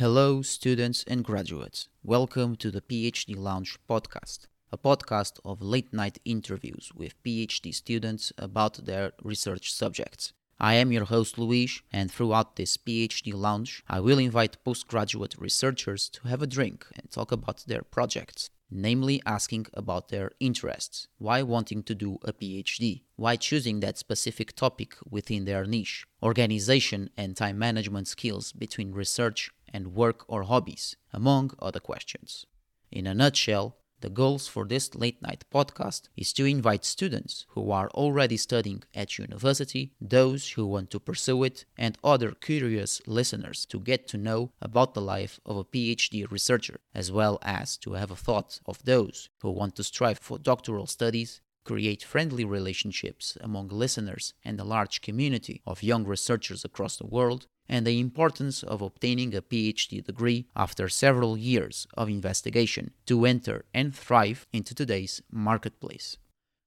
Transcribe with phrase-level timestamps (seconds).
[0.00, 1.88] Hello, students and graduates.
[2.02, 8.32] Welcome to the PhD Lounge podcast, a podcast of late night interviews with PhD students
[8.38, 10.32] about their research subjects.
[10.58, 16.08] I am your host Luis, and throughout this PhD Lounge, I will invite postgraduate researchers
[16.08, 21.42] to have a drink and talk about their projects, namely asking about their interests, why
[21.42, 27.36] wanting to do a PhD, why choosing that specific topic within their niche, organization and
[27.36, 32.46] time management skills between research and work or hobbies, among other questions.
[32.90, 37.70] In a nutshell, the goals for this late night podcast is to invite students who
[37.70, 43.66] are already studying at university, those who want to pursue it, and other curious listeners
[43.66, 47.92] to get to know about the life of a PhD researcher, as well as to
[47.92, 53.36] have a thought of those who want to strive for doctoral studies, create friendly relationships
[53.42, 58.64] among listeners and a large community of young researchers across the world, and the importance
[58.64, 64.74] of obtaining a PhD degree after several years of investigation to enter and thrive into
[64.74, 66.18] today's marketplace.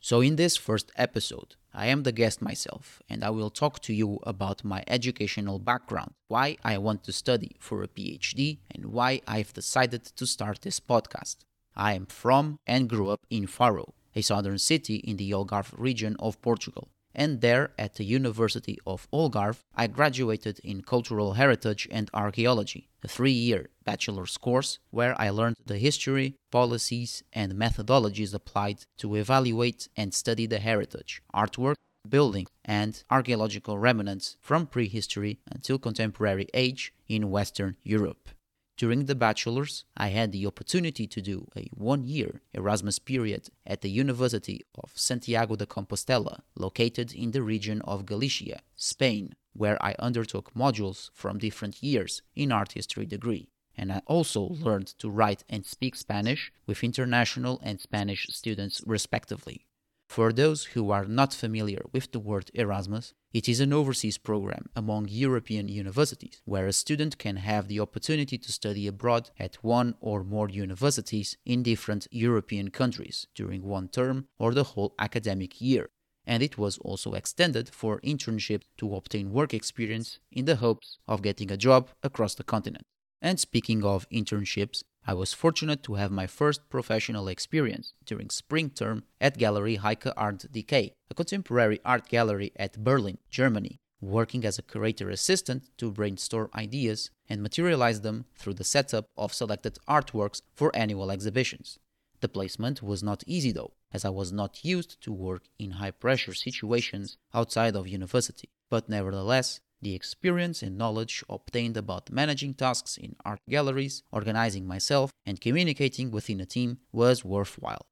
[0.00, 3.92] So, in this first episode, I am the guest myself, and I will talk to
[3.92, 9.20] you about my educational background, why I want to study for a PhD, and why
[9.26, 11.38] I've decided to start this podcast.
[11.74, 16.14] I am from and grew up in Faro, a southern city in the Algarve region
[16.20, 22.10] of Portugal and there at the University of Algarve, I graduated in Cultural Heritage and
[22.12, 28.80] Archaeology, a three year bachelor's course where I learned the history, policies, and methodologies applied
[28.98, 31.76] to evaluate and study the heritage, artwork,
[32.08, 38.28] building, and archaeological remnants from prehistory until contemporary age in Western Europe.
[38.76, 43.82] During the bachelor's, I had the opportunity to do a one year Erasmus period at
[43.82, 49.94] the University of Santiago de Compostela, located in the region of Galicia, Spain, where I
[50.00, 53.48] undertook modules from different years in art history degree.
[53.76, 59.66] And I also learned to write and speak Spanish with international and Spanish students, respectively.
[60.14, 64.68] For those who are not familiar with the word Erasmus, it is an overseas program
[64.76, 69.96] among European universities where a student can have the opportunity to study abroad at one
[70.00, 75.88] or more universities in different European countries during one term or the whole academic year.
[76.24, 81.22] And it was also extended for internship to obtain work experience in the hopes of
[81.22, 82.86] getting a job across the continent.
[83.20, 88.70] And speaking of internships, I was fortunate to have my first professional experience during spring
[88.70, 94.58] term at Gallery Heike Art DK, a contemporary art gallery at Berlin, Germany, working as
[94.58, 100.40] a curator assistant to brainstorm ideas and materialize them through the setup of selected artworks
[100.54, 101.78] for annual exhibitions.
[102.20, 105.90] The placement was not easy though, as I was not used to work in high
[105.90, 112.96] pressure situations outside of university, but nevertheless, the experience and knowledge obtained about managing tasks
[112.96, 117.86] in art galleries, organizing myself, and communicating within a team was worthwhile.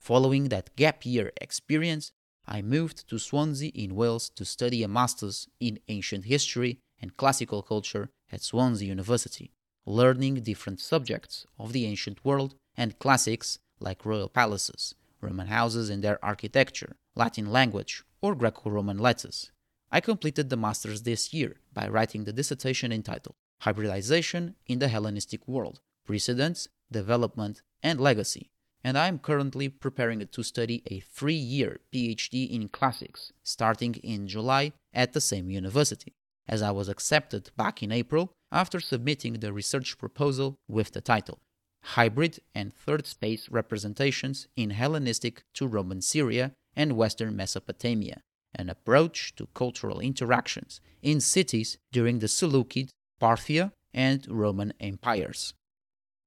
[0.00, 2.12] Following that gap year experience,
[2.46, 7.62] I moved to Swansea in Wales to study a master's in ancient history and classical
[7.62, 9.52] culture at Swansea University,
[9.84, 16.02] learning different subjects of the ancient world and classics like royal palaces, Roman houses and
[16.02, 19.50] their architecture, Latin language, or Greco Roman letters.
[19.90, 25.46] I completed the master's this year by writing the dissertation entitled Hybridization in the Hellenistic
[25.46, 28.50] World Precedents, Development, and Legacy,
[28.82, 34.26] and I am currently preparing to study a three year PhD in classics starting in
[34.26, 36.14] July at the same university,
[36.48, 41.38] as I was accepted back in April after submitting the research proposal with the title
[41.82, 48.22] Hybrid and Third Space Representations in Hellenistic to Roman Syria and Western Mesopotamia
[48.56, 55.54] an approach to cultural interactions in cities during the Seleucid, Parthia, and Roman empires.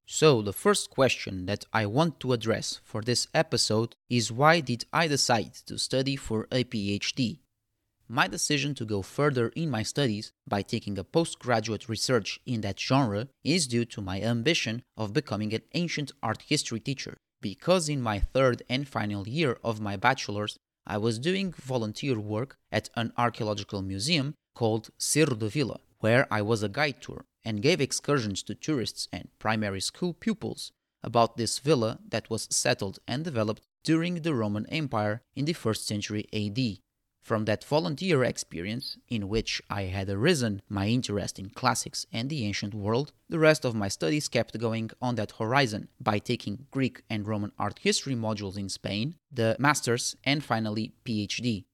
[0.05, 4.85] So, the first question that I want to address for this episode is why did
[4.91, 7.39] I decide to study for a PhD?
[8.07, 12.79] My decision to go further in my studies by taking a postgraduate research in that
[12.79, 17.17] genre is due to my ambition of becoming an ancient art history teacher.
[17.39, 20.57] Because in my third and final year of my bachelor's,
[20.89, 26.41] I was doing volunteer work at an archaeological museum called Cerro da Vila, where I
[26.41, 30.71] was a guide tour and gave excursions to tourists and primary school pupils
[31.03, 35.83] about this villa that was settled and developed during the Roman Empire in the 1st
[35.85, 36.79] century AD.
[37.21, 42.45] From that volunteer experience, in which I had arisen my interest in classics and the
[42.45, 47.03] ancient world, the rest of my studies kept going on that horizon by taking Greek
[47.09, 51.65] and Roman art history modules in Spain, the master's, and finally PhD.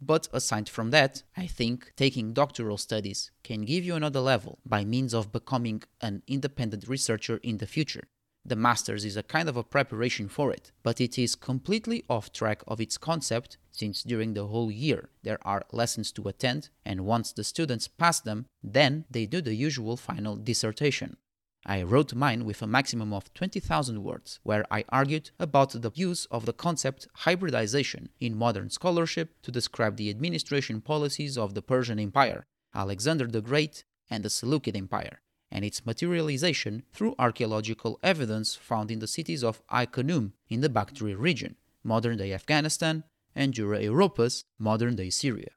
[0.00, 4.84] But aside from that, I think taking doctoral studies can give you another level by
[4.84, 8.08] means of becoming an independent researcher in the future.
[8.46, 12.30] The master's is a kind of a preparation for it, but it is completely off
[12.30, 17.06] track of its concept since during the whole year there are lessons to attend, and
[17.06, 21.16] once the students pass them, then they do the usual final dissertation.
[21.64, 26.26] I wrote mine with a maximum of 20,000 words, where I argued about the use
[26.26, 31.98] of the concept hybridization in modern scholarship to describe the administration policies of the Persian
[31.98, 32.44] Empire,
[32.74, 35.22] Alexander the Great, and the Seleucid Empire
[35.54, 39.86] and its materialization through archaeological evidence found in the cities of Ai
[40.50, 41.54] in the Bactria region,
[41.84, 43.04] modern day Afghanistan,
[43.36, 45.52] and Dura Europos, modern day Syria.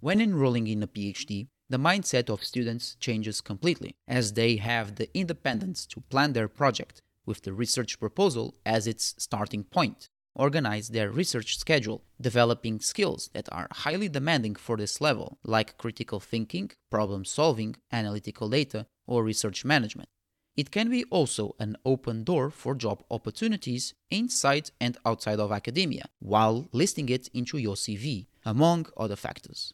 [0.00, 5.08] When enrolling in a PhD, the mindset of students changes completely, as they have the
[5.16, 11.10] independence to plan their project with the research proposal as its starting point organize their
[11.10, 17.24] research schedule, developing skills that are highly demanding for this level, like critical thinking, problem
[17.24, 20.08] solving, analytical data, or research management.
[20.56, 26.06] It can be also an open door for job opportunities inside and outside of academia,
[26.18, 29.72] while listing it into your CV, among other factors.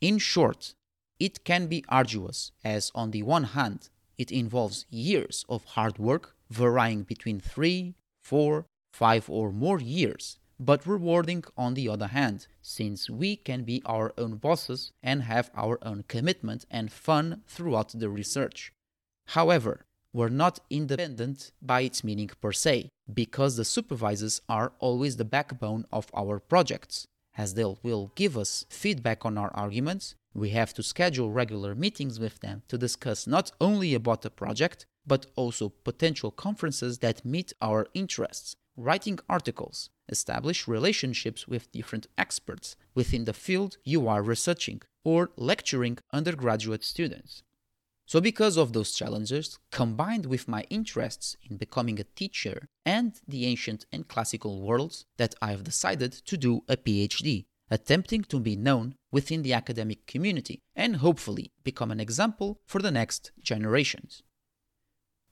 [0.00, 0.74] In short,
[1.18, 3.88] it can be arduous, as on the one hand,
[4.18, 10.86] it involves years of hard work, varying between 3, 4, 5 or more years, but
[10.86, 15.78] rewarding on the other hand, since we can be our own bosses and have our
[15.82, 18.72] own commitment and fun throughout the research.
[19.28, 25.24] However, we're not independent by its meaning per se, because the supervisors are always the
[25.24, 27.06] backbone of our projects.
[27.38, 32.20] As they will give us feedback on our arguments, we have to schedule regular meetings
[32.20, 37.52] with them to discuss not only about the project, but also potential conferences that meet
[37.62, 44.82] our interests, writing articles, establish relationships with different experts within the field you are researching,
[45.04, 47.42] or lecturing undergraduate students.
[48.06, 53.46] So, because of those challenges, combined with my interests in becoming a teacher and the
[53.46, 58.56] ancient and classical worlds, that I have decided to do a PhD, attempting to be
[58.56, 64.24] known within the academic community and hopefully become an example for the next generations.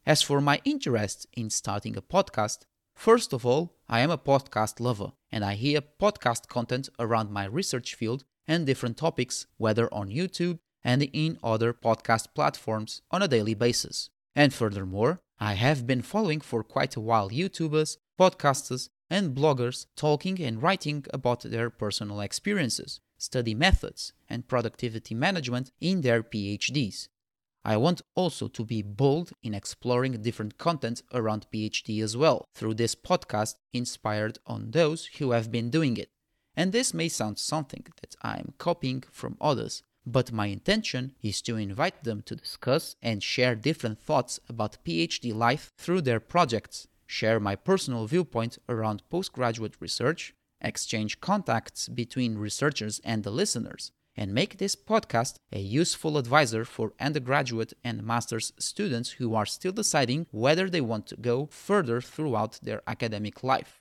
[0.07, 2.59] As for my interest in starting a podcast,
[2.99, 7.45] First of all, I am a podcast lover and I hear podcast content around my
[7.45, 13.29] research field and different topics, whether on YouTube and in other podcast platforms on a
[13.29, 14.11] daily basis.
[14.35, 20.41] And furthermore, I have been following for quite a while YouTubers, podcasters, and bloggers talking
[20.41, 27.07] and writing about their personal experiences, study methods, and productivity management in their PhDs.
[27.69, 32.73] I want also to be bold in exploring different content around PhD as well, through
[32.77, 36.09] this podcast inspired on those who have been doing it.
[36.57, 41.43] And this may sound something that I am copying from others, but my intention is
[41.43, 46.89] to invite them to discuss and share different thoughts about PhD life through their projects,
[47.07, 54.35] share my personal viewpoint around postgraduate research, exchange contacts between researchers and the listeners, and
[54.35, 60.27] make this podcast a useful advisor for undergraduate and master's students who are still deciding
[60.33, 63.81] whether they want to go further throughout their academic life.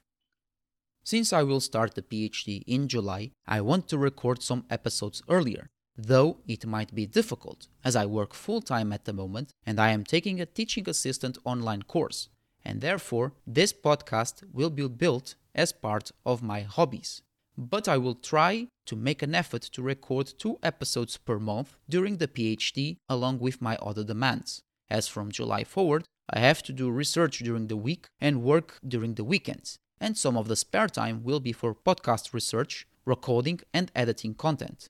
[1.04, 5.70] Since I will start the PhD in July, I want to record some episodes earlier,
[5.98, 9.90] though it might be difficult as I work full time at the moment and I
[9.90, 12.30] am taking a teaching assistant online course,
[12.64, 17.24] and therefore this podcast will be built as part of my hobbies
[17.58, 22.18] but I will try to make an effort to record two episodes per month during
[22.18, 24.64] the PhD along with my other demands.
[24.90, 29.16] As from July forward, I have to do research during the week and work during
[29.16, 33.92] the weekends, and some of the spare time will be for podcast research, recording, and
[33.96, 34.90] editing content.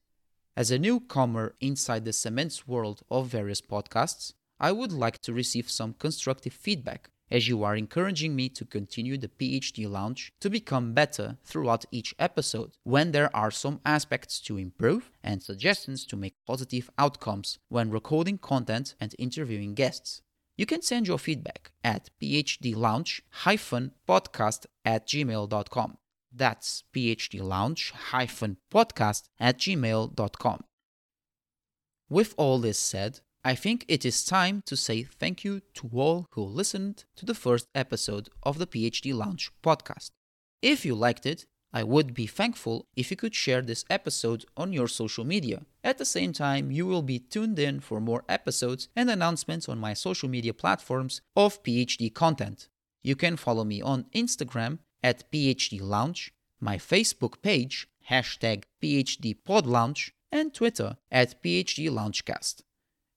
[0.55, 5.69] As a newcomer inside the immense world of various podcasts, I would like to receive
[5.69, 10.93] some constructive feedback as you are encouraging me to continue the PhD Lounge to become
[10.93, 16.35] better throughout each episode when there are some aspects to improve and suggestions to make
[16.45, 20.21] positive outcomes when recording content and interviewing guests.
[20.57, 25.97] You can send your feedback at phdlounge-podcast at gmail.com.
[26.33, 30.63] That's phdlounge-podcast at gmail.com.
[32.09, 36.27] With all this said, I think it is time to say thank you to all
[36.31, 40.09] who listened to the first episode of the PhD Lounge podcast.
[40.61, 44.73] If you liked it, I would be thankful if you could share this episode on
[44.73, 45.61] your social media.
[45.81, 49.79] At the same time, you will be tuned in for more episodes and announcements on
[49.79, 52.67] my social media platforms of PhD content.
[53.01, 59.65] You can follow me on Instagram at PhD Lounge, my Facebook page hashtag PhD Pod
[59.65, 62.63] Lounge, and Twitter at PhD Loungecast.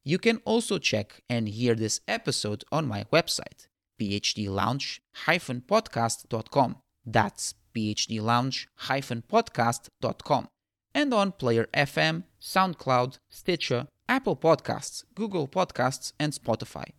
[0.04, 3.66] You can also check and hear this episode on my website,
[4.00, 6.76] phdlounge-podcast.com.
[7.04, 10.48] That's phdlounge-podcast.com.
[10.92, 16.94] And on Player FM, SoundCloud, Stitcher, Apple Podcasts, Google Podcasts, and Spotify.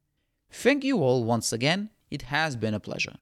[0.50, 1.90] Thank you all once again.
[2.10, 3.16] It has been a pleasure.